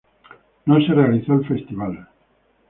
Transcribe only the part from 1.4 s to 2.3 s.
festival